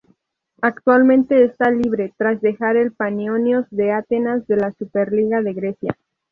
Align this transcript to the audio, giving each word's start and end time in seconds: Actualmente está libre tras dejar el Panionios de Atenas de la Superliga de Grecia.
Actualmente 0.63 1.43
está 1.43 1.69
libre 1.69 2.11
tras 2.17 2.41
dejar 2.41 2.75
el 2.75 2.91
Panionios 2.91 3.67
de 3.69 3.91
Atenas 3.91 4.47
de 4.47 4.57
la 4.57 4.71
Superliga 4.71 5.43
de 5.43 5.53
Grecia. 5.53 5.95